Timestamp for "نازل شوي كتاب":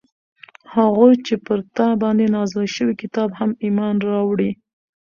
2.35-3.29